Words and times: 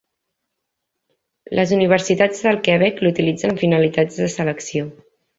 Les 1.59 1.73
universitats 1.75 2.41
del 2.45 2.57
Quebec 2.67 3.03
l'utilitzen 3.07 3.53
amb 3.53 3.61
finalitats 3.65 4.17
de 4.23 4.31
selecció. 4.37 4.87